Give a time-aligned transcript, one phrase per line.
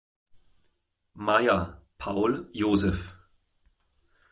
[1.13, 3.13] Meier, Paul Jos.